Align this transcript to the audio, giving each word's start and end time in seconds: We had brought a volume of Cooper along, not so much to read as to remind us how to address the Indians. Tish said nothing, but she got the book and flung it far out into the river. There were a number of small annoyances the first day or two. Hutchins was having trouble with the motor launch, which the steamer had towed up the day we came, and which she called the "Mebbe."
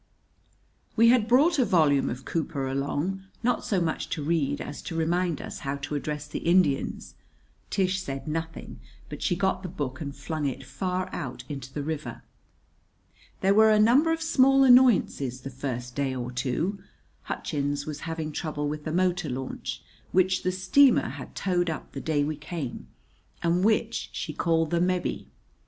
We 0.95 1.09
had 1.09 1.27
brought 1.27 1.59
a 1.59 1.63
volume 1.63 2.09
of 2.09 2.25
Cooper 2.25 2.65
along, 2.67 3.21
not 3.43 3.63
so 3.63 3.79
much 3.79 4.09
to 4.09 4.23
read 4.23 4.59
as 4.59 4.81
to 4.81 4.95
remind 4.95 5.39
us 5.39 5.59
how 5.59 5.75
to 5.75 5.93
address 5.93 6.25
the 6.27 6.39
Indians. 6.39 7.13
Tish 7.69 8.01
said 8.01 8.27
nothing, 8.27 8.79
but 9.09 9.21
she 9.21 9.35
got 9.35 9.61
the 9.61 9.69
book 9.69 10.01
and 10.01 10.15
flung 10.15 10.47
it 10.47 10.63
far 10.65 11.07
out 11.13 11.43
into 11.47 11.71
the 11.71 11.83
river. 11.83 12.23
There 13.41 13.53
were 13.53 13.69
a 13.69 13.77
number 13.79 14.11
of 14.11 14.23
small 14.23 14.63
annoyances 14.63 15.41
the 15.41 15.51
first 15.51 15.93
day 15.93 16.15
or 16.15 16.31
two. 16.31 16.79
Hutchins 17.25 17.85
was 17.85 17.99
having 18.09 18.31
trouble 18.31 18.67
with 18.67 18.85
the 18.85 18.91
motor 18.91 19.29
launch, 19.29 19.83
which 20.11 20.41
the 20.41 20.51
steamer 20.51 21.09
had 21.09 21.35
towed 21.35 21.69
up 21.69 21.91
the 21.91 22.01
day 22.01 22.23
we 22.23 22.37
came, 22.37 22.87
and 23.43 23.63
which 23.63 24.09
she 24.13 24.33
called 24.33 24.71
the 24.71 24.81
"Mebbe." 24.81 25.27